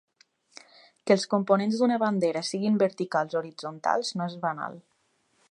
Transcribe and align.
Que 1.05 1.13
els 1.17 1.25
components 1.33 1.77
d’una 1.81 1.99
bandera 2.05 2.43
siguin 2.49 2.81
verticals 2.85 3.37
o 3.37 3.41
horitzontals 3.43 4.15
no 4.21 4.31
és 4.33 4.41
banal. 4.49 4.83